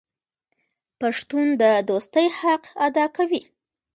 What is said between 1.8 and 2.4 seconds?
دوستۍ